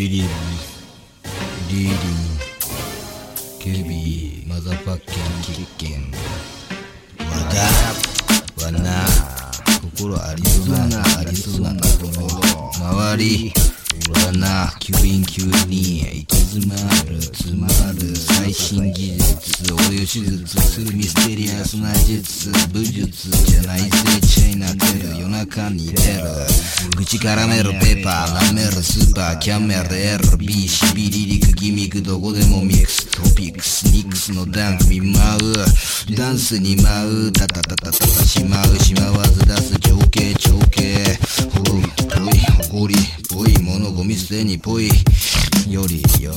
[0.00, 0.28] リリー、
[1.68, 1.92] リリー、
[3.58, 6.10] ケビー、マザファッケン、キッケン、
[7.28, 9.04] わだ、わな、
[9.82, 13.52] 心ありそうな、ありそうなところ、周り、
[14.10, 16.74] わな、吸引吸に、行き詰ま
[17.08, 23.88] る、詰まる、最新技術、応用手術するミステリアスな術、武術じゃないぜ、
[24.26, 26.22] チェイナってる、夜中に出る、
[26.96, 41.18] 口絡めるペーパー、舐めるスーパー、キャメル、LB、しびりリック、ギミック、どこでもミックス、トピックス、ニックスのダンク見舞う、ダンスに舞う、タタタタタタ、しまう、しまわず出す、情報景、情景、
[41.50, 42.40] ほろ、ぽい、
[42.72, 42.94] ほごり、
[43.32, 44.88] ぽい、物ゴミ捨てにぽい、
[45.68, 46.32] よりよ。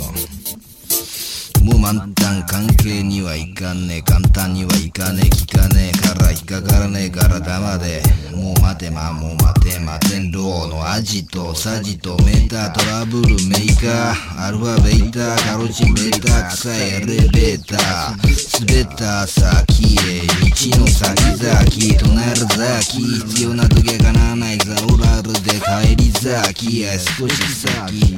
[1.63, 3.97] もう満タン関係にはいかね。
[3.97, 5.29] え簡単にはいかねえ。
[5.29, 5.97] 聞かねえ。
[5.97, 7.09] から引っかからねえ。
[7.09, 8.03] から黙で。
[8.35, 10.19] もう待てまもう待て待て。
[10.19, 14.47] んローのアジトサジトメータートラブルメーカー。
[14.47, 15.51] アルファベーター。
[15.51, 18.67] カロチンベータ臭いエレベーター。
[18.67, 22.35] 滑った先へ道の先々唱え。
[22.35, 22.45] る
[22.81, 23.01] 先。
[23.29, 28.17] 必要な時は叶わないザオラルで帰り咲へ少し先。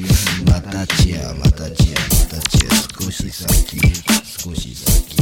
[0.49, 2.14] またちやまたちやまたちや。
[3.05, 3.77] 少し先
[4.25, 5.15] 少し先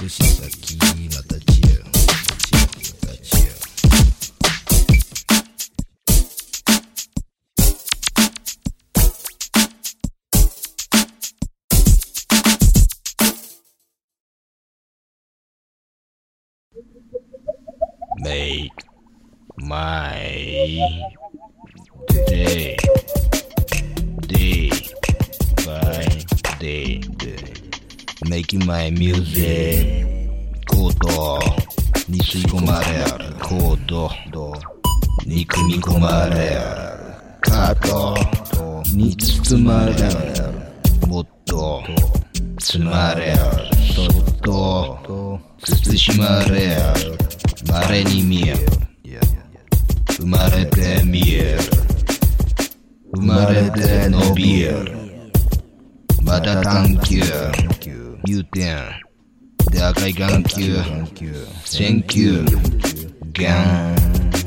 [0.00, 0.76] 少し先
[1.08, 1.90] またちやま
[3.08, 3.50] たちや
[18.20, 18.70] Make
[19.58, 20.22] my
[22.28, 23.31] day day
[26.62, 27.00] day
[28.28, 30.06] making my music.
[30.68, 31.38] コード
[32.08, 34.54] に吸い込まれるコード
[35.26, 36.60] に組み込まれる。
[37.40, 38.14] カード
[38.96, 41.08] に包まれる。
[41.08, 41.82] もっと
[42.58, 43.38] 包まれる。
[43.92, 47.18] そっと慎まれる
[47.66, 48.58] 稀に見える。
[50.16, 51.58] 生まれて見える。
[53.16, 55.01] 生まれて伸びる。
[56.32, 57.20] また探求
[58.24, 58.78] 入店
[59.70, 60.82] で赤い眼球
[61.66, 62.42] 選球
[63.34, 63.96] ガン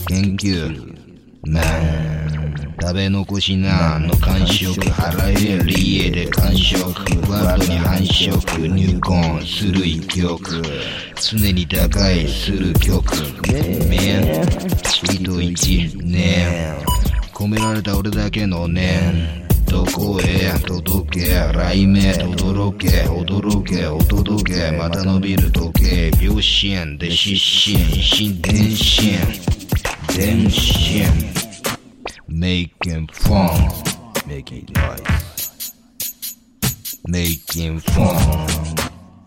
[0.07, 0.95] 研究
[1.43, 6.87] マン食べ残しなの感触払える家で感触
[7.31, 10.63] ワードに繁殖入魂する一曲。
[11.21, 13.13] 常に打開する曲。
[13.87, 14.43] メン
[15.03, 16.75] 人一年。
[17.31, 19.44] 込められた俺だけの念。
[19.65, 27.35] どこへ届け雷鳴轟け驚けお届けまた伸びる時計秒針で失
[27.73, 29.17] 神心電信
[30.15, 31.05] 電信
[32.27, 33.71] making fun
[34.27, 35.01] making noise
[37.07, 38.47] making fun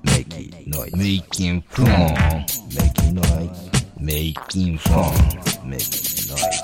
[0.05, 2.45] making noise making fun
[2.75, 5.15] making noise making fun
[5.65, 6.63] making noise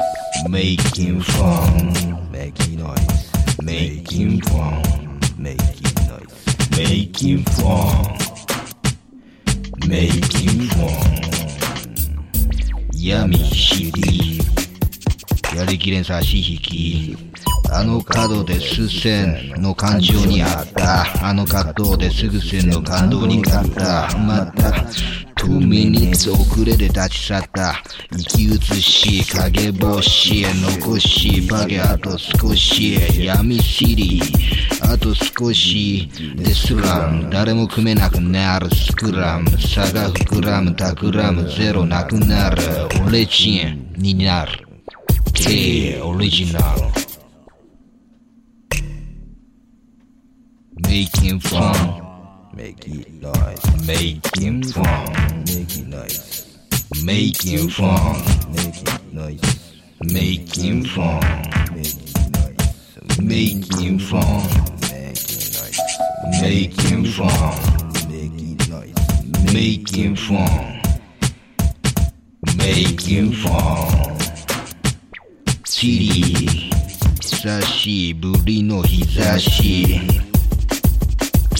[0.50, 4.82] making fun making noise making fun
[5.38, 6.34] making noise
[6.76, 8.16] making fun
[9.88, 11.25] making fun
[12.92, 14.38] 闇知り
[15.54, 17.34] やりきれん差し引き
[17.70, 21.26] あの角で数線の感情にあった。
[21.26, 24.16] あの葛藤ですぐ線の感動に勝った。
[24.19, 24.70] また
[25.36, 27.74] 2 minutes 遅れで立ち去った。
[28.12, 34.22] 生き写し影星へ残しバゲあと少し闇知り
[34.83, 39.50] あと少しでスラム誰も組めなくなるスクラム。
[39.60, 42.62] 差が膨らむ企むゼロなくなる。
[43.06, 44.53] 俺チンになる。
[45.33, 46.93] K オリジナル
[50.87, 52.05] Making fun
[52.55, 56.58] Make it nice Making fun Make it nice
[57.03, 58.16] Making fun
[58.52, 61.20] Make it nice Making fun
[61.76, 64.43] Make it nice Making fun
[64.81, 67.53] Make it nice Making fun
[68.09, 70.81] Make it nice Making fun
[72.58, 74.20] Making fun
[75.66, 76.70] シリ
[77.22, 79.85] 久しぶりの日差し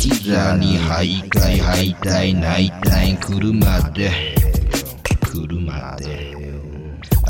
[0.05, 4.35] 膝に徘徊敗退泣いたい車で
[5.23, 6.37] 車で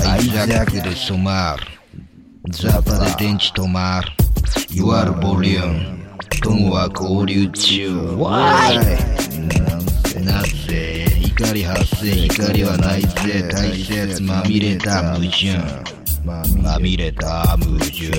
[0.04, 1.66] アイザックで染まる
[2.50, 4.10] ザパで電池止まる
[4.70, 6.04] You are volume
[6.42, 8.80] 友は交流中 Why?
[10.24, 15.60] なぜ光発生光はないぜ大切まみれた矛盾
[16.60, 18.10] まみれた矛盾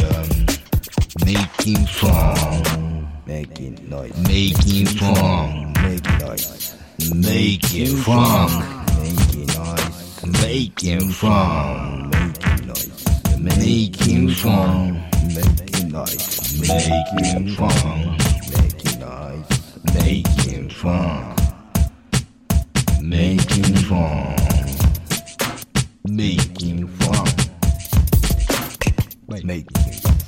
[1.25, 2.84] Making fun
[3.27, 4.16] Making noise.
[4.27, 6.75] Making fun Making noise.
[7.16, 10.25] Making fun Making noise.
[10.25, 14.39] Making fun Making Making noise.
[14.42, 14.94] fun
[15.33, 16.62] Making noise.
[16.62, 18.18] Making fun
[18.54, 19.50] Making noise.
[19.94, 21.36] Making fun
[23.01, 24.36] Making fun
[26.06, 27.25] Making fun
[29.44, 29.71] Making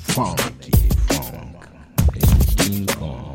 [0.08, 0.57] fun
[2.68, 3.27] King Kong.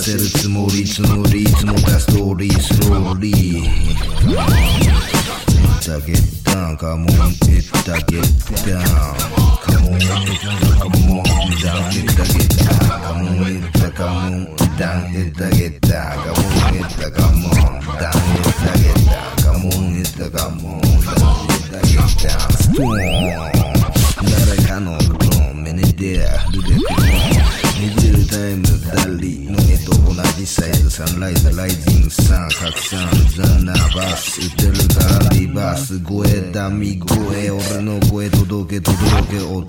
[0.00, 3.68] せるつもりつもりいつもがストーリースローリー。
[5.84, 7.08] たけたカモン
[7.48, 8.24] えだけだ
[9.60, 11.28] カモンカモン
[11.60, 12.64] だえだけだ
[12.98, 17.52] カモンえだカモンだえたけだカモンただカモン
[17.98, 18.88] だえだけ
[19.42, 21.92] かもんンえだカモンだえたけ
[22.26, 23.60] だストーン。
[24.22, 27.09] 誰かのことを目に出るでくる。
[28.40, 33.06] タイムダリの絵と同じサイズサンライズライジングサン拡散
[33.36, 38.98] ザナバス打てるからリバース声ダミ声俺の声届け届
[39.28, 39.66] け音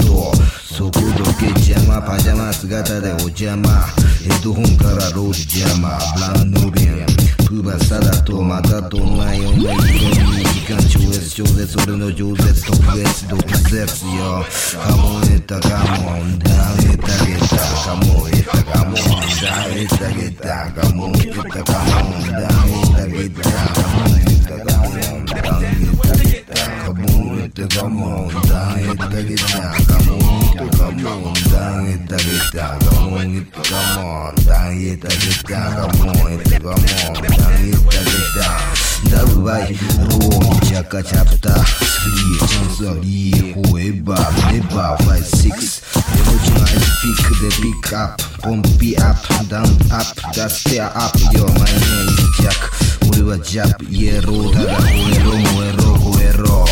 [0.63, 7.06] 速度計邪魔パジャマ姿でお邪魔ヘッドホンからロージ邪魔ブランドビン
[7.45, 14.43] プーバサだとまたとないような色に Skończyłeś siódę, sorry no dziurę To wiesz do koncepcja
[14.79, 18.95] Hamuję tak, hamon Dalej tak, jest tak, hamuję tak, hamon
[19.41, 25.77] Dalej tak, jest tak, hamuję tak, hamon Dalej tak, jest tak, hamuję tak, hamon Dalej
[25.77, 32.25] tak, jest tak, hamuję tak, hamon Dalej tak, jest tak, hamuję tak, hamon Dalej tak,
[32.25, 38.33] jest tak, hamuję tak, hamon Dalej tak, jest tak, hamuję tak, hamon Dalej tak, jest
[38.35, 44.18] tak Давай, ровнича качапта Спи, зали, хуеба,
[44.51, 45.81] неба Five, six,
[46.13, 49.18] revolutionize, pick the pick up Pump it up,
[49.50, 52.62] down up, that stare up Yo, my name is Jack
[53.09, 56.65] 俺はジャップイエローだが吠えろ燃えろ吠えろ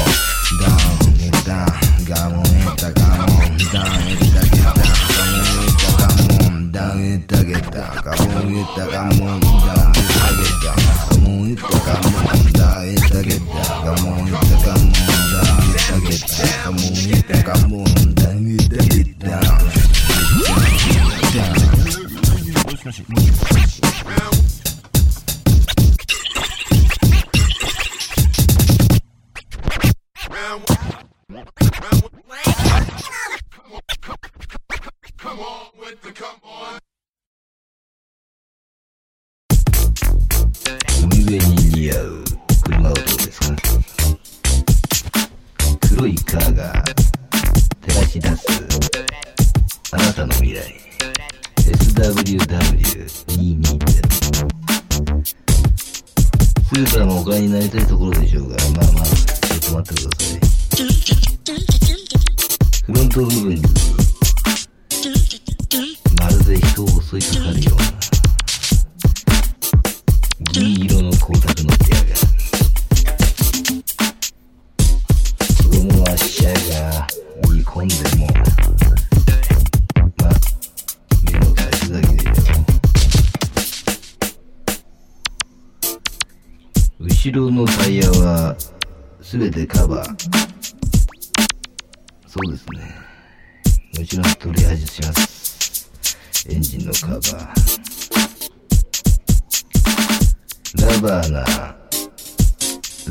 [0.59, 1.67] ダウンエダン
[2.07, 2.47] ガモンエ
[2.77, 6.07] タガモンダウンエタゲタガモンエタガ
[6.43, 9.47] モンダウンエタゲタガモンエタガモンダ
[9.85, 9.98] ウン
[11.49, 14.91] on, come on, die, take it, come on, come on,
[15.31, 16.21] die, take it,
[16.63, 17.88] come on, come on.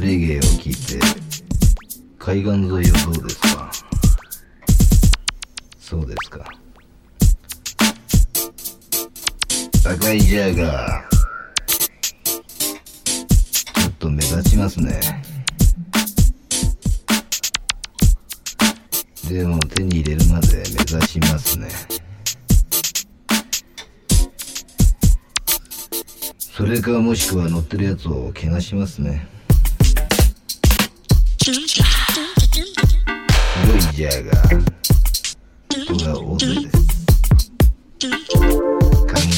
[0.01, 1.01] レゲエを聴いて
[2.19, 2.83] 海岸沿いをどう
[3.27, 3.71] ですか？
[5.79, 6.45] そうですか。
[9.85, 11.09] 赤いジャーガー。
[13.81, 15.01] ちょっと目立ちますね。
[19.29, 21.69] でも手に入れるまで目指しますね。
[26.57, 29.27] それかもしくは乗ってるやつを怪我しますね。
[31.49, 31.57] 歓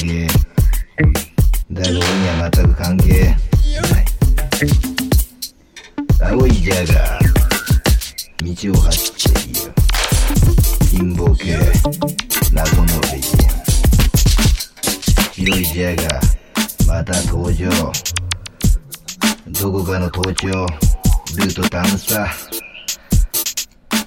[0.04, 0.26] 迎
[1.70, 2.62] だろうにはまった
[2.96, 3.19] く。
[21.98, 22.28] サー。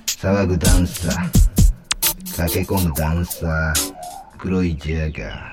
[0.06, 2.38] 騒ぐダンサー。
[2.38, 3.74] 駆け込むダンサー。
[4.38, 5.52] 黒いジャガ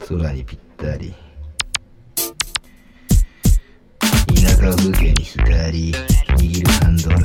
[0.00, 0.18] ー。
[0.18, 1.14] 空にぴったり。
[4.34, 7.16] 田舎を風景に左握るハンドル。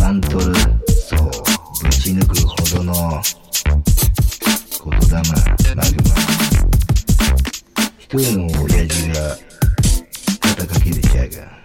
[0.00, 0.44] マントル。
[0.88, 1.30] そう。
[1.82, 3.22] ぶち抜くほどの。
[4.84, 5.16] 言霊。
[5.74, 6.14] マグマ。
[7.98, 9.53] 一人の親父が
[10.84, 11.63] que ele chega.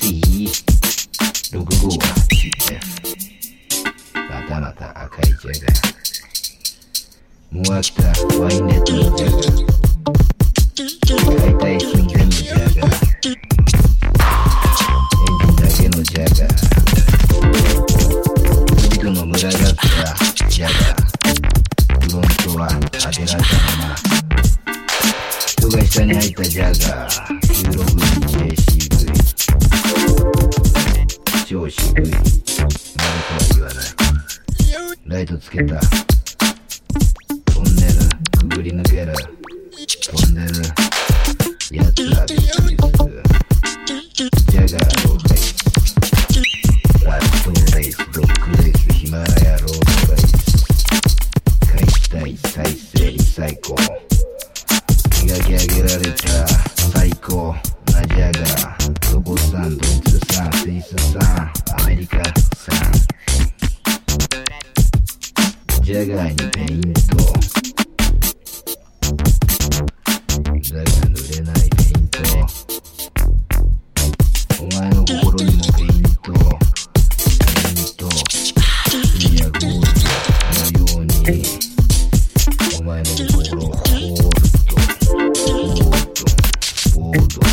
[0.00, 0.50] 第一，
[1.52, 1.90] 如果我
[2.34, 2.80] 去的，
[4.14, 5.66] 那当然他可以接的，
[7.50, 7.99] 我。
[84.00, 84.30] Order.
[85.12, 85.90] Order.
[86.96, 87.20] Order.
[87.20, 87.49] Order.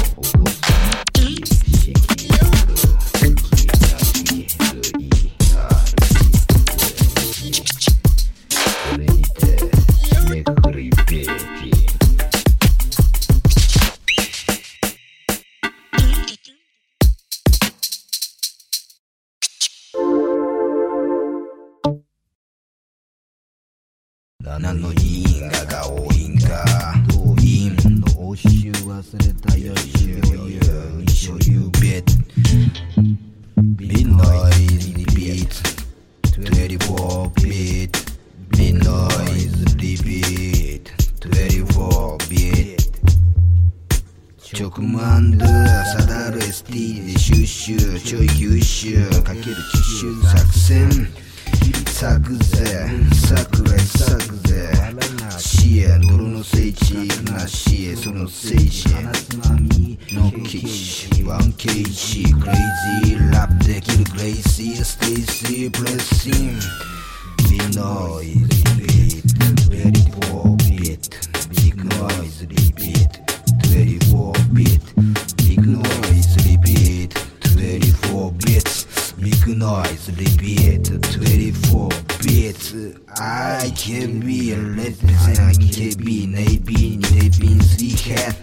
[83.29, 88.33] I can be a represent I can be Navy ネビン3 head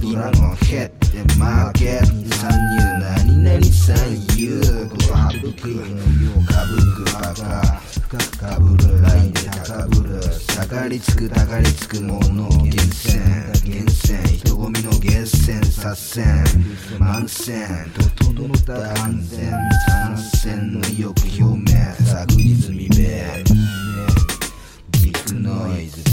[0.00, 3.94] ドラゴンヘッドマーケット参入何々参
[4.34, 5.76] 入こはぶく
[6.46, 10.20] かぶくバカ深くかぶるラインで高ぶる
[10.56, 13.20] たかりつくたかりつくもの源泉
[13.66, 17.68] 源泉人混みの源泉左遷満線
[18.16, 19.52] 整った安全
[19.88, 21.66] 参戦の意欲表明
[22.06, 23.81] 昨日未明 Big
[25.42, 26.11] noise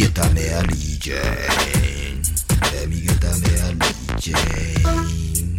[0.00, 5.58] レミゲタメアリージェーンレミゲタメアリージェーン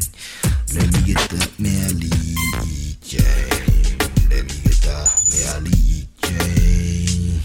[0.74, 1.22] レミゲタ
[1.60, 4.90] メアリージェーンレミゲタ
[5.30, 7.42] メアリージェーン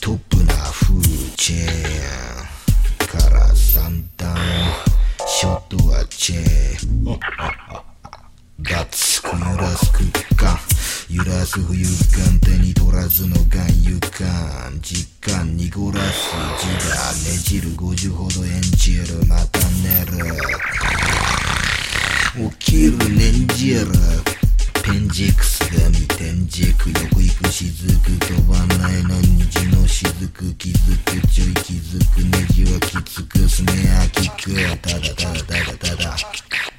[0.00, 4.34] トップなフーチェーンから三段
[5.26, 7.20] ショットはチェーン
[8.62, 10.58] ガッツく揺らす空間
[11.10, 11.84] 揺らす浮遊
[12.16, 12.61] 感手に取
[13.02, 16.94] らずの眼遊感実感濁らす字が
[17.32, 20.22] ねじる50ほど演じるまた寝る。
[22.56, 23.86] 起きる念じる
[24.84, 27.72] ペンジクスが見天軸横行く雫
[28.20, 36.71] 飛ばないの虹の雫気づくちょい気づくネジはきつくスネアキックただただただただ。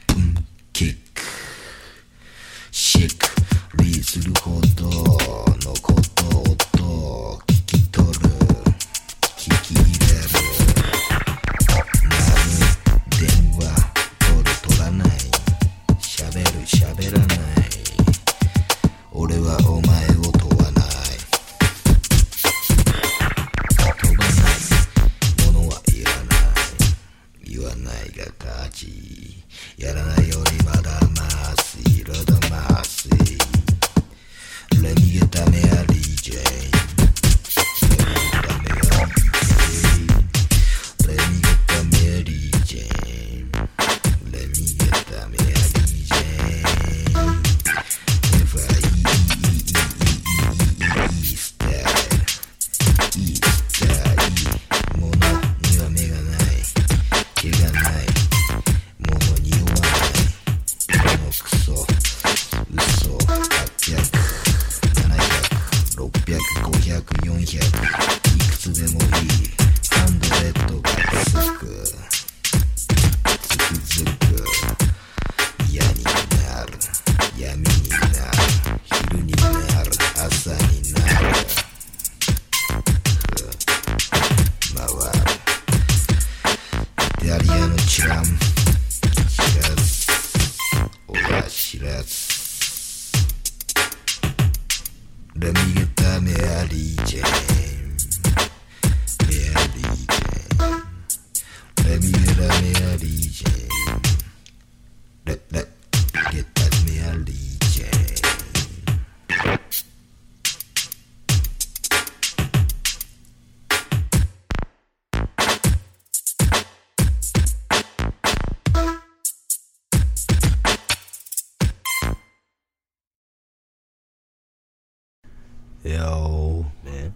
[125.83, 127.13] Yo, man.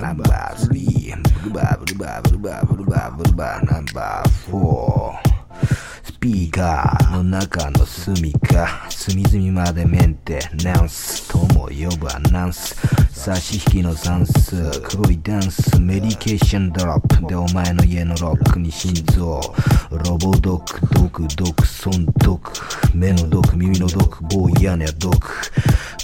[0.00, 1.14] Number three.
[3.70, 5.20] Number four.
[6.24, 12.74] スピーカーの中の隅か隅々までメンテナンスとも呼ぶアナンス。
[13.10, 19.38] 差し引きの算数黒いダンスメディケーションドロップでお前の家のロックに心臓。
[19.90, 22.52] ロボドク毒毒損毒
[22.94, 25.12] 目の毒耳の毒棒屋根毒。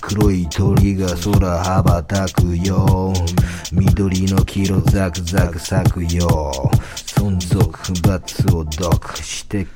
[0.03, 3.15] 黒い鳥が空羽ばたくよ。
[3.73, 6.53] 緑の黄色ザクザク咲くよ。
[7.07, 9.67] 存続罰を毒して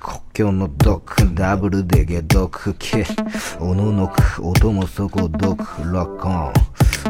[0.00, 2.74] 国境の毒ダブルで解毒。
[2.78, 3.04] け
[3.60, 5.58] おののく音もそこ毒。
[5.84, 6.52] ロックオン。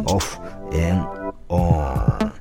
[0.07, 0.39] オフ
[0.73, 1.07] エン
[1.49, 2.33] オン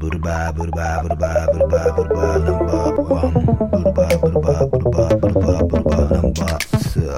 [0.00, 7.10] ブルバーブルバーブルバーブルバーブルバーナンバーワンブルバーブルバーブルバーブルバーブルバーナンバーツー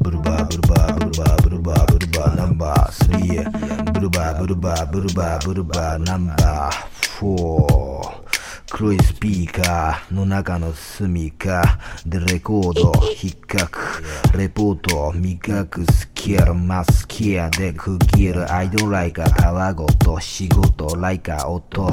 [0.00, 8.29] ブルバーブルバーブルバーブルバーブルバーナンバースリーブルバーブルバーブルバーブルバーナンバーフォー。
[8.72, 14.02] 黒いスピーカーの中の隅かでレコード引っかく。
[14.38, 18.50] レポート磨くスキルマスキアで区切る。
[18.50, 21.92] アイドライカたわごと仕事ライカー音。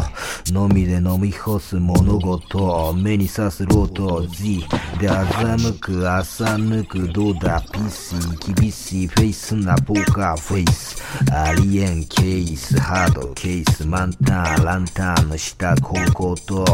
[0.54, 2.94] のみで飲み干す物事。
[2.94, 4.62] 目に刺すロート Z
[5.00, 7.12] で欺く朝抜く。
[7.12, 7.60] どうだ？
[7.72, 9.08] ピー厳しい。
[9.08, 11.04] フェイスなポーカーフェイス。
[11.34, 13.86] ありえんケースハードケース。
[13.86, 16.67] 満タンランタンの下高校と。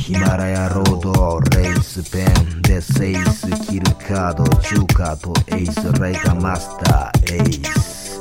[0.00, 8.20] ヒマラヤロードレースペンでセイスキルカードジョーカーとエースレイカマスターエース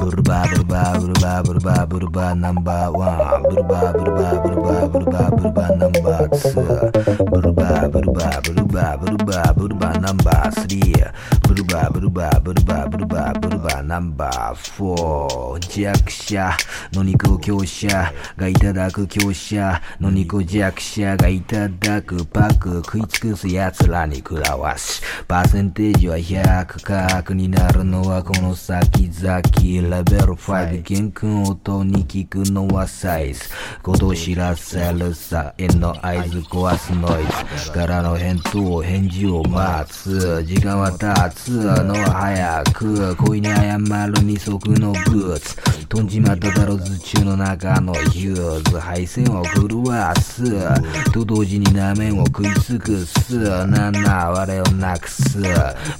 [0.00, 16.50] ブルバブルバブルバブルバブルバナンバーワンブルバブルバブルバブルバブルバナンバーツーブルバブルバブルバブルバブルバナンバースリールバーブルバーブルバーブルバーブルバーナンバーフォー弱者
[16.92, 33.48] の肉を強者がいただく強者の肉を弱者がいただくパック食い尽くす奴らに食らわしパーセンテージは100角になるのはこの先々レベル5玄君音に聞くのはサイズ
[33.82, 37.24] ことを知らせるサインの合図壊すノイ
[37.64, 41.52] ズからの返答返事を待つ時間は経つす
[41.84, 45.86] の早く恋に謝る二足のブーツ。
[45.86, 50.42] とんじまっただろ頭中の中のヒューズ配線を震わす。
[51.12, 53.38] と同時になめんを食い尽くす。
[53.68, 55.38] なんな我をなくす。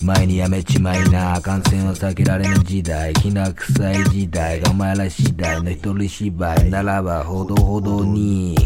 [0.03, 3.15] 前にやめちまいな感染を避けられぬ時代。
[3.15, 6.71] きな臭い時代がお前ら次第の一人芝居。
[6.71, 8.57] ならばほどほどに。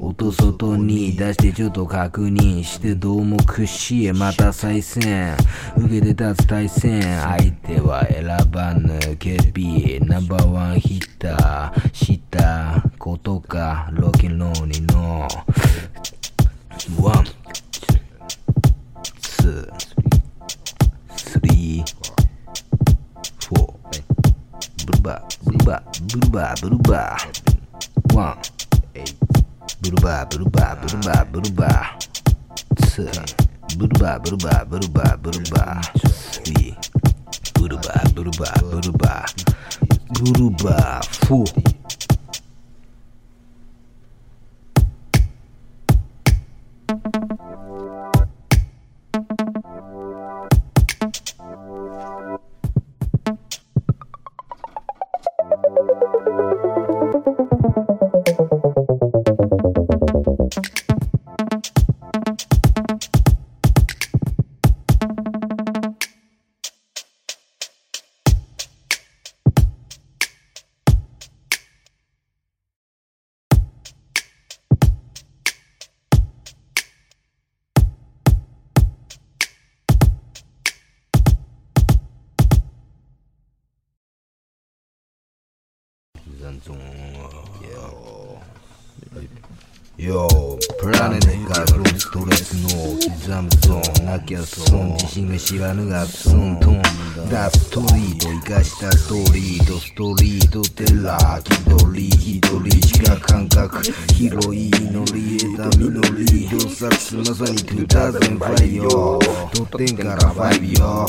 [0.00, 5.36] 音外に出してちょっと確認してどうも屈しえまた再戦。
[5.76, 15.26] 受けて立つ対戦相手は選ばぬケビナンバーワンヒッターしたことかロケンローニの。
[17.02, 17.24] ワン
[19.20, 21.84] ツースリー
[23.48, 23.78] フォー。
[24.86, 25.82] ブルバブルバ
[26.12, 27.16] ブルバブルバ
[28.14, 28.38] ワン
[28.94, 31.98] ブルバーブルバーブルバーブルバー
[32.86, 33.86] ツーブ
[89.98, 90.28] よ
[90.80, 96.80] プラネットがフロストレスの刻むゾーンなきゃ損自信が知らぬがスントン
[97.30, 103.82] ダストリート生かしたストーリートストリートテラー気取り一人しか感覚
[104.14, 109.18] 広い祈り得た実り洞察まさに2005よ。
[109.68, 111.06] 取ってんから5よ。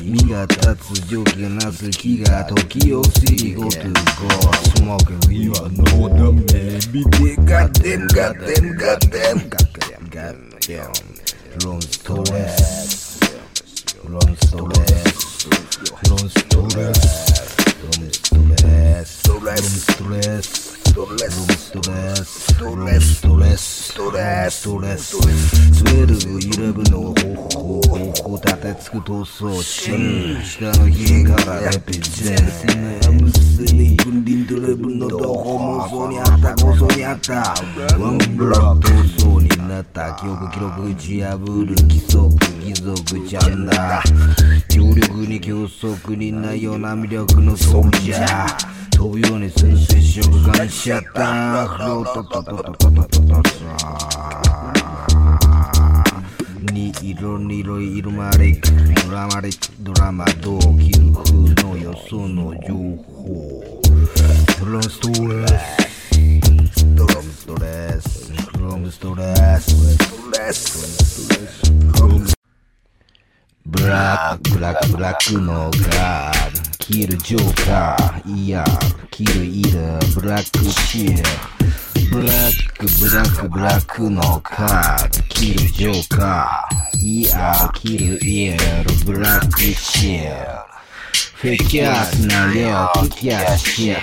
[0.00, 7.04] 耳が立つ蒸気がなす木が時を過ぎごと go we you are no the baby
[7.44, 10.98] goddamn got goddamn goddamn goddamn
[11.64, 12.46] long story.
[14.04, 14.84] Long story.
[16.08, 16.84] Long story.
[16.84, 19.48] Long story.
[19.48, 20.77] Long story.
[20.98, 37.34] ストレスストレスストレスストレスストレストレストレスストレスストレスストレスストレススウェルブイレブの方法方法立てつく闘争心下の日からレピゼンセナムスに君臨ドレブのどこ妄想にあった構想にあった
[37.96, 44.02] ワンブラッ闘争になった記憶記録打ち破る規則貴族ちゃんだ
[44.68, 53.42] 強力に競速にないような魅力のソルジャー飛ぶようにする接触感しちゃったフロートトトトトトトト
[56.72, 61.32] に色に色いるマリックドラマリックドラマどう切る風
[61.64, 62.74] のよその情
[63.14, 63.80] 報
[64.58, 69.22] ドラムストレスドラムストレスドラムストレ
[70.52, 71.28] ス
[73.64, 81.22] ブラックブラックブラックのガードキルジョーカーイヤーキルイールブラックシェア
[82.10, 90.67] ブラックブラックブラックのカードキルジョーカーイヤーキルイールブラックシェア
[91.40, 93.94] フェキャースなレオ、キキャーシ異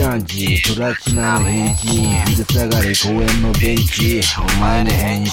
[0.00, 5.28] 端児、プラチナの変人、昼下がり公園のベンチ、お前の変身、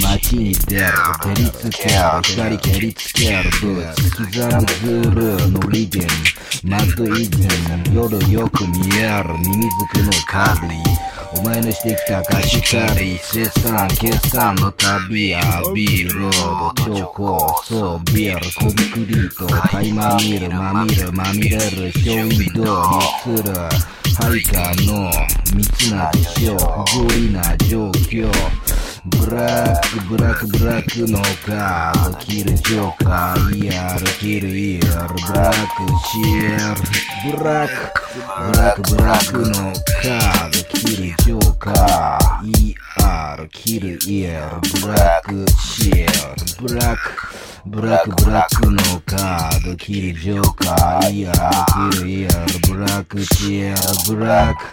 [0.00, 0.86] 街に出る、
[1.20, 6.06] 照りつける、光蹴りつける、ブーツ、刻むズルのリゲン、
[6.62, 7.38] マッドイズ
[7.90, 15.40] ム、夜よく見える、ミミズクのカーリー、お前のしてきた貸し借り、生産、決算の旅、ア
[15.74, 23.54] ビーロード、超高層ビール、コンクリート、垣間見る、まみる、まみれる、ショーウィンドウにする、
[24.14, 25.10] ハイカーの
[25.56, 28.30] 密な事象、不合理な状況、
[29.04, 37.74] ブラック、ブラック、ブラックのカード、キルジョーカー、ER、キル ER、ブラック、シェル、ブラック、
[38.14, 40.81] ブラック、ブラックのカード、
[41.18, 46.06] ジョーカー、ER、キル ER、ブラック、シェ
[46.62, 49.76] ル、ブラック、ブラックブラックのカード。
[49.76, 51.12] キルジョーカー。
[51.12, 54.64] イヤーキルイヤーブラックチェアブラック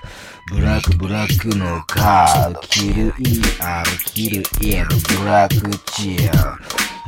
[0.52, 2.60] ブラックブラックのカード。
[2.62, 6.58] キル ER キルイヤーブラックチェア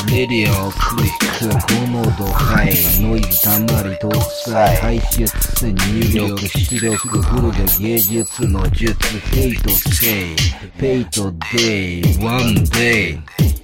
[0.08, 2.68] レディオクリック高濃度ハイ
[3.02, 4.10] ノイズたまり搭
[4.46, 5.26] 載排出
[5.68, 13.61] 入力出力フルで芸術の術フェイトセイフェイトデイワンデイ。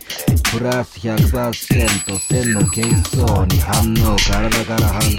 [0.51, 5.17] プラス100%線の喧騒に反応体から反送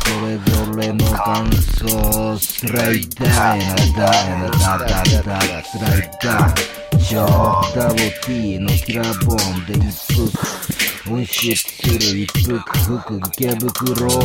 [0.00, 7.26] それぞれの感想スライダーやなだやなだだだスライダー超
[7.74, 14.16] ダブル T のキラボンで一服音出する一服服池袋ブロ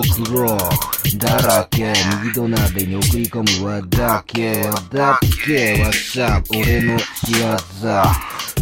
[0.00, 7.56] ークローだらけ右土鍋に送り込む輪だけだけわさ俺の仕業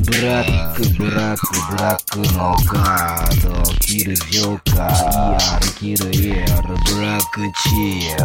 [0.07, 1.41] брак, брак,
[1.71, 2.01] брак,
[2.35, 4.91] нога, до киры вилка,
[5.41, 8.21] яр, киры ер, брак, чир,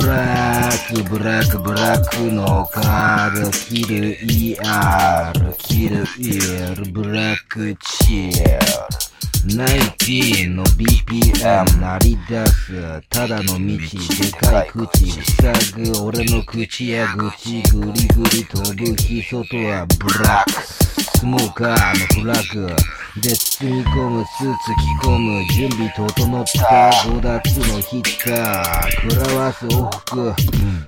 [0.00, 9.07] брак, брак, брак, нога, до киры яр, киры ер, брак, чир.
[9.46, 22.68] ナイティーンの BPM 鳴り出すただの道でかい口塞ぐ俺の口や口グリグリ飛ぶ日外はブラックスモーカーのフラッグ。
[23.20, 24.70] で包み込むスーツ
[25.02, 29.10] 着込む準備整った5月のヒッター。
[29.10, 30.32] 食らわす往復。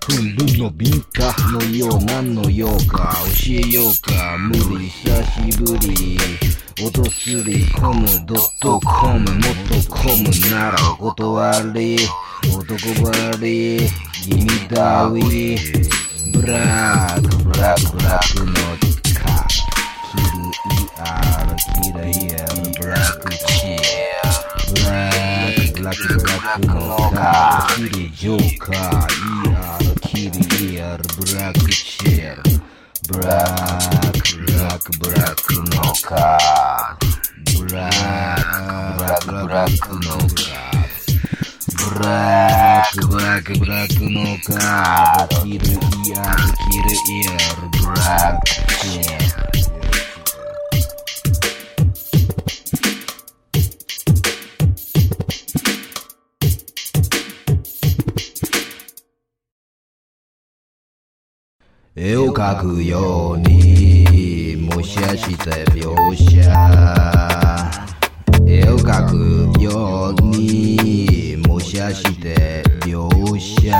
[0.07, 4.39] ふんぶんの敏感のよう何のようか教えようか。
[4.39, 6.17] 無理久しぶり。
[6.81, 9.29] 脅すり込むドットコムもっ
[9.85, 11.99] とコムならお断り
[12.49, 12.65] 男
[13.05, 13.81] ばり
[14.25, 15.59] 君だィ
[16.33, 19.21] ブラックブラックブラックの地下
[20.09, 23.79] キルイアールキルイアムブラックチェ
[24.73, 32.70] ブラックブラックブラックのカキリジョーカーイアールキリイアールブラックチェ
[43.87, 47.99] ックのカーできるイヤーできるイヤーブラ
[48.35, 48.43] ッ
[49.75, 49.80] ク
[61.97, 66.41] 絵を描くように模写して描写。
[68.47, 73.73] 絵を描くように模写して描写。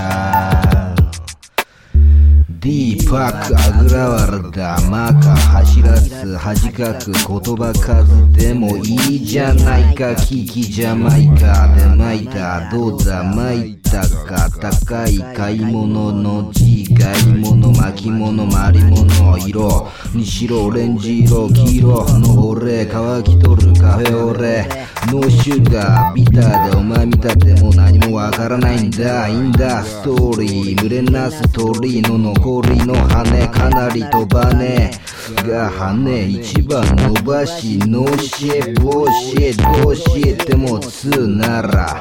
[2.49, 13.80] ディーパックあぐらわらだマーカー走らず恥かく言葉数でもいいじゃないかキキジャマイカで巻いたどうだ巻いた。
[13.99, 24.69] か高い買い物の字買い物巻物まり物色にしろオレンジ色黄色の俺乾きとるカフェオレ。
[25.09, 29.29] ノーシュガービターでお前見たってもう何もわからないんだ。
[29.29, 34.93] いいんだストーリー群れなす鳥の残りの羽かなり飛ばね。
[35.37, 42.01] が羽一番伸ばしノーシェボーシェどうしてもツーなら。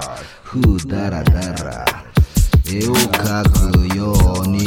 [0.49, 1.85] ふうだらだら。
[2.67, 4.57] 絵を描くように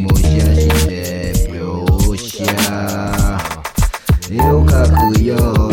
[0.00, 2.42] もしゃして描写。
[4.30, 5.71] 絵を描くように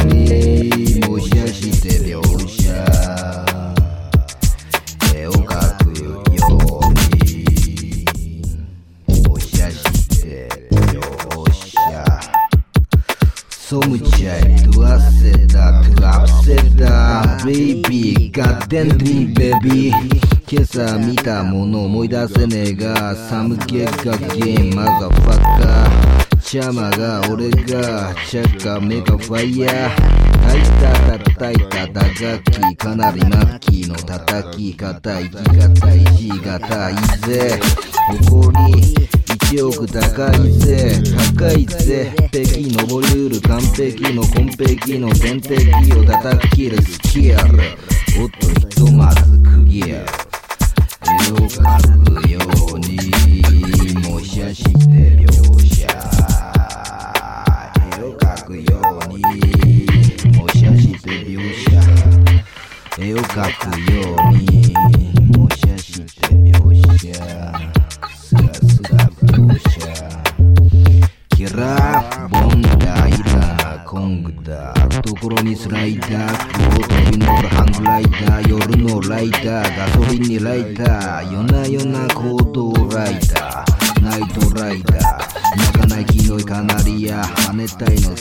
[16.49, 19.91] to upset that, baby, goddamn dream, baby.
[20.47, 26.41] 今朝見たもの思い出せねえが、寒気がゲー、マザファッカー。
[26.41, 30.19] チャマが俺が、チャッカメカファイヤー。
[30.49, 36.95] 叩いた叩いた打楽器、かなりマッキーの叩き方、生き方、いじ方、い
[37.27, 37.59] ぜ。
[38.27, 41.01] 誇り、1億高いぜ。
[41.37, 42.13] 高いぜ。
[42.31, 46.81] 北京登りうる完璧の完璧の天敵を叩き切る。
[46.81, 51.57] スキルおっとひとまず区切る絵を描
[52.21, 52.39] くよ
[52.75, 52.87] うに
[54.07, 54.69] 模写して
[55.17, 55.27] 描
[55.65, 55.87] 写。
[57.97, 58.63] 絵を描くよ
[59.03, 59.19] うに
[60.37, 61.69] 模写して描写。
[62.99, 63.33] 絵を描
[63.71, 64.28] くように。
[80.43, 84.01] ライター夜な夜な行動ライター。
[84.01, 85.29] ナイトライダー。
[85.57, 88.15] 泣かない黄色いカナリア跳ねたいの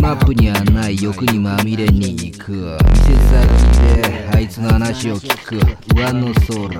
[0.00, 2.78] マップにはない欲にまみれに行く。
[2.92, 5.56] 店先であいつの話を聞く。
[5.94, 6.48] 上の空。
[6.48, 6.72] 一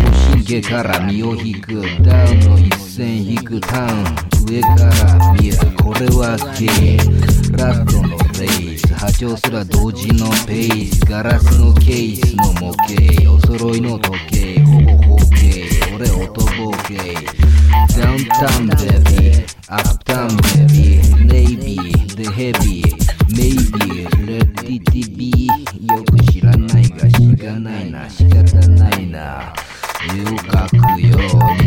[0.00, 1.82] 歩神経から身を引く。
[2.02, 4.04] ダウンの一線引くタウン。
[4.46, 5.56] 上から見る。
[5.82, 8.94] これはゲーラストのレース。
[8.94, 11.00] 波長すら同時のペース。
[11.06, 13.32] ガラスのケースの模型。
[13.32, 14.60] お揃いの時計。
[14.60, 16.96] ほぼ包茎俺音ボケ
[17.98, 19.44] ダウンタウンベビー。
[19.68, 20.51] アップタウンベビー。
[22.42, 29.54] ヘビーメイビーレッディティビーよく知らないが知らないな仕方ないな。
[30.12, 31.61] 絵を描くよ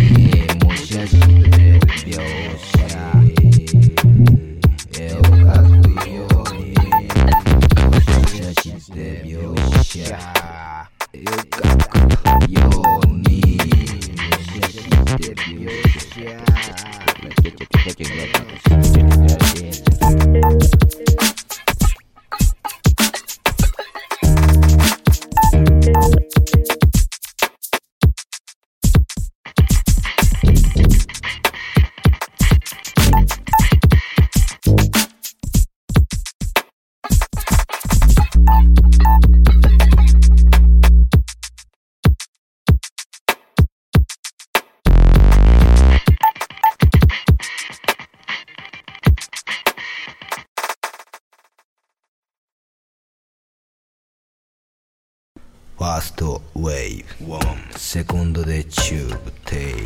[55.85, 59.79] ファーストウェイブセコンドでチューブテイル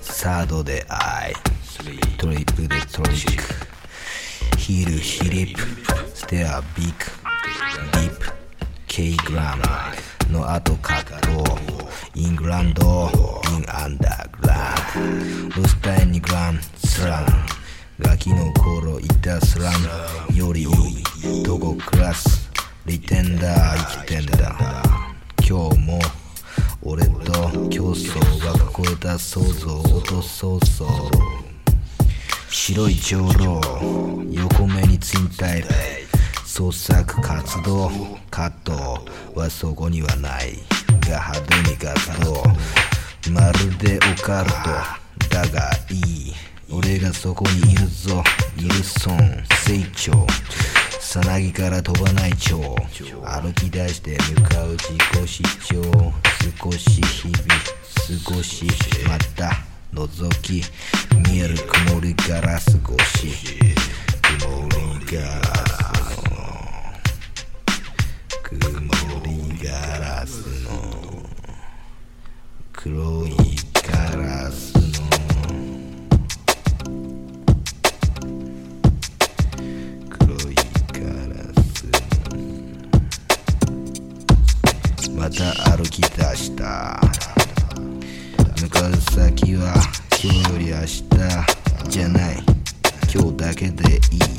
[0.00, 1.32] サードでアイ
[2.16, 5.62] トリップでトリックヒールヒリップ
[6.14, 6.94] ステアビッグ
[7.92, 8.30] ディップ
[8.86, 9.56] K グラ
[10.28, 11.58] ムの後カット
[12.14, 13.10] イングランド
[13.50, 17.26] インアンダーグランドロスタイングランスラン
[17.98, 19.72] ガキの頃いたスラ
[20.30, 22.47] ンよりいいどこクラス
[22.88, 24.56] リテンダー生きてんだ。
[25.46, 25.98] 今日も
[26.82, 27.32] 俺と
[27.68, 30.88] 競争が超えた想像落とそうそう。
[32.48, 33.60] 白い長老
[34.30, 35.68] 横目にツインタイル
[36.46, 37.90] 創作活動
[38.30, 39.04] カット
[39.38, 40.54] はそこにはない
[41.02, 42.42] が派手に活動
[43.30, 45.28] まるでオカルト。
[45.28, 46.32] だがいい。
[46.70, 48.22] 俺がそこにいるぞ。
[48.56, 49.18] イルソン
[49.66, 50.26] 成長
[51.00, 52.58] さなぎから飛ばない蝶。
[53.24, 55.42] 歩き出して向かう自己主
[55.82, 56.12] 張。
[56.60, 57.38] 少し日々
[58.24, 58.66] 過ごし
[59.06, 59.52] また
[59.94, 60.62] 覗き。
[61.30, 63.28] 見える曇りガラス越し。
[64.40, 65.42] 曇りガラ
[66.04, 66.36] スの。
[68.42, 68.58] 曇
[69.24, 69.28] り
[69.66, 70.68] ガラスの。
[72.72, 73.36] 黒い
[73.82, 74.77] ガラス
[85.38, 87.00] た歩き出した。
[88.60, 89.72] 向かう先は
[90.20, 91.08] 今日より明日
[91.88, 92.42] じゃない。
[93.14, 94.37] 今日だけでいい。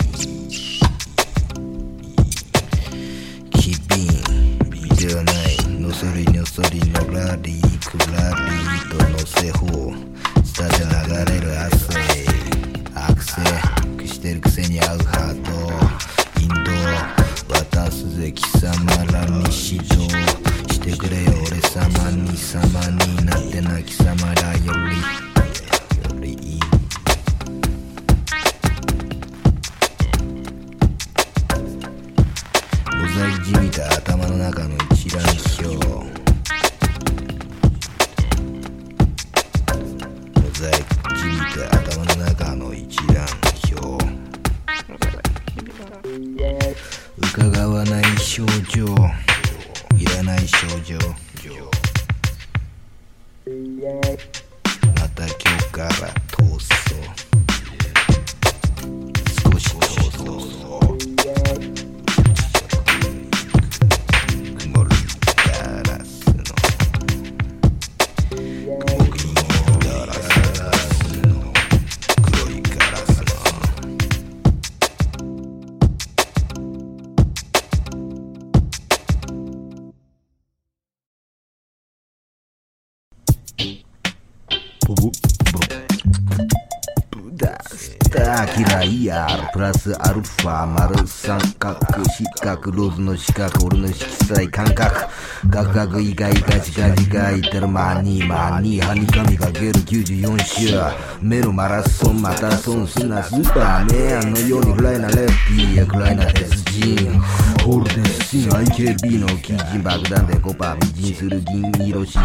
[89.54, 95.08] プラスアルファ丸三角四角ローズの四角俺の色彩感覚。
[95.48, 100.76] ガクガクイガイガチガチガイてるマニーマニーハニカミかける94週
[101.22, 107.22] メロマラソンまた損すなスーパーメンのようにフライなレフティーや暗いな鉄人。
[107.64, 112.20] ホールデンシン IKB の基人爆弾でコパ美人する銀色詩人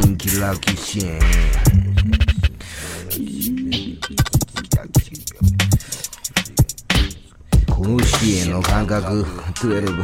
[0.00, 1.79] 基人キラーキシン
[8.20, 9.96] このシエの感覚12、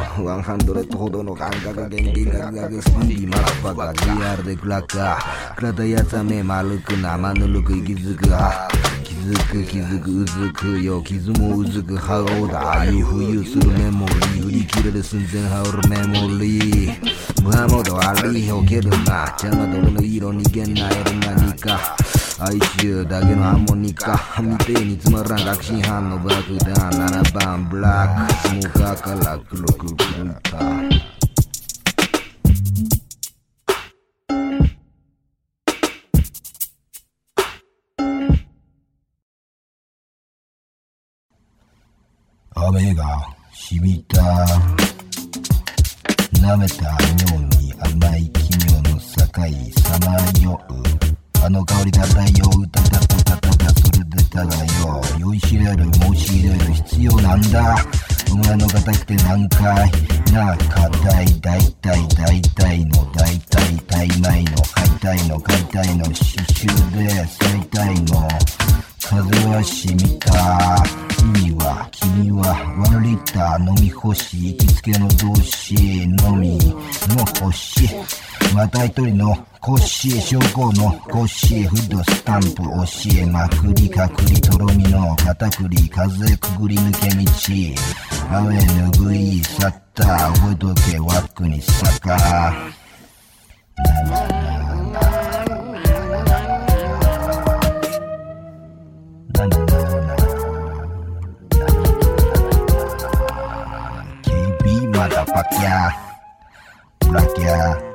[0.43, 8.69] 100ほどの感覚原理学学スピーディーマッパが JR でクラッカークラたやつは目丸く生ぬるく息づくは
[9.05, 17.43] 気づく気づくうずくよ傷もうずくハローだあいう浮遊するメモリー売り切れる寸前羽織るメモリー。
[17.43, 19.27] ムハモドアリーを蹴るな。
[19.39, 21.97] 邪魔どれの色にげんなえる何か。
[22.39, 24.21] 哀愁だけのハーモニカ。
[24.43, 30.59] みてえにつまらん確信犯の爆弾7番ブラックスモーカーから黒く狂った
[42.55, 44.21] 雨が染みた。
[46.35, 46.97] 舐めたよ
[47.39, 49.01] うに甘い奇妙の境
[49.81, 51.06] さまよう。
[51.45, 52.03] あの香り漂
[52.61, 57.77] うたたたたたたそれでただよ酔いしれる申し入れる必要なんだ
[58.33, 59.91] お前の硬くて何回
[60.33, 64.57] なあ硬い大体大体の大体大枚の
[65.01, 68.29] 解体の解体の刺繍で最大の
[69.09, 70.83] 風は染みた
[71.17, 77.89] 君は君君は1リッター飲み干し行きつけの同士のみの星
[78.55, 79.37] また一人の
[79.67, 82.63] コッシー症候もコッシーフードスタンプ教
[83.21, 87.25] えまくりかくりとろみの片栗風くぐり抜け道。
[88.31, 90.05] アウェぬぐい去った
[90.35, 92.15] 覚えとけワックにさか。
[92.15, 92.17] ん
[99.33, 105.91] だなーまだパキャ
[107.01, 107.86] ブラキャ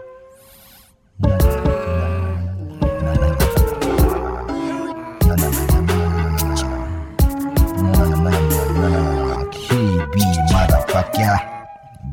[11.14, 11.36] キャ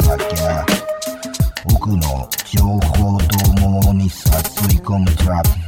[0.06, 0.64] バキャ
[1.74, 4.10] 奥の情報ともに誘い
[4.80, 5.67] 込むトラップ。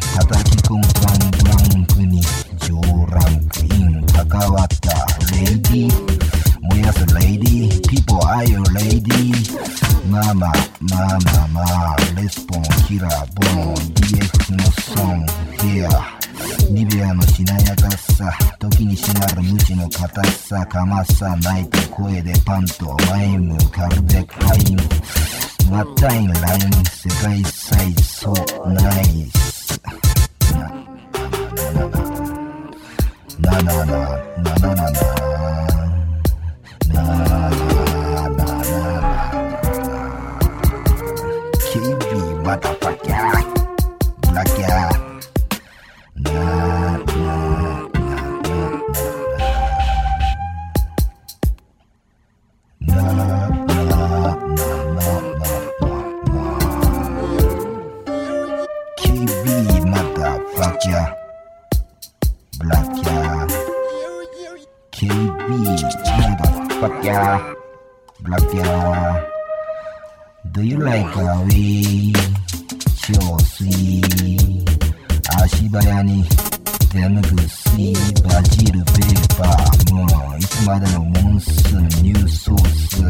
[80.67, 83.03] までのモンスーンニューソース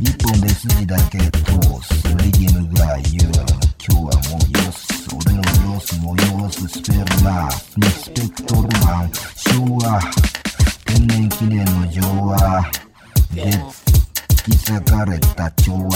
[0.00, 1.26] 一本で筋だけ通
[1.82, 2.16] す。
[2.18, 3.32] リギムが言う
[3.86, 5.42] 今日はもうよす俺の
[5.74, 9.10] 様子も様子スペルマーリスペクトルマン。
[9.36, 10.00] 昭和
[10.86, 12.64] 天然記念の情は
[13.34, 13.50] で引
[14.44, 15.93] き裂かれた調和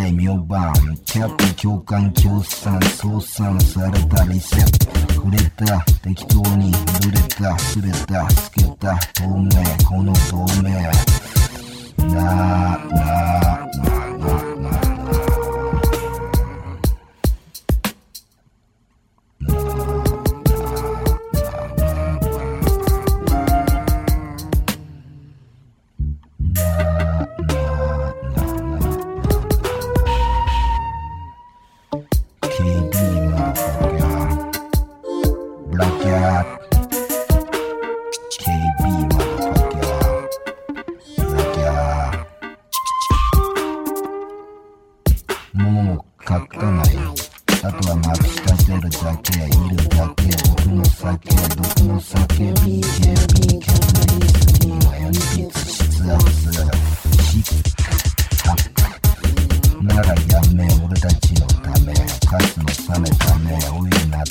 [0.00, 0.72] 判苦い妙番
[1.04, 9.50] キャップ共感共産相産されたリセット触れた適当に濡れた擦れたつけた透明
[9.86, 10.70] この透明。
[12.14, 14.89] なあなあなあなあなあ。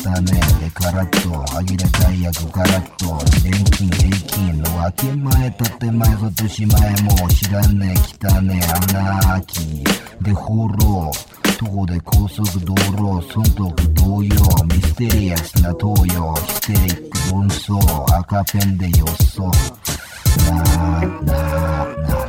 [0.03, 9.83] ためでカラッと歯切れたい約カラッと錬金平均の分け前建前ぞ年前も知らねえ汚ねえ穴開き
[10.21, 11.11] で放浪
[11.57, 14.35] 徒歩で高速道路損得同様
[14.67, 19.43] ミステリアスな東洋ヒステリック論争赤ペンで予想
[20.49, 22.28] なあなあなあ